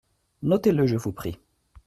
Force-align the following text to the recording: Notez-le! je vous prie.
Notez-le! 0.41 0.87
je 0.87 0.97
vous 0.97 1.11
prie. 1.13 1.37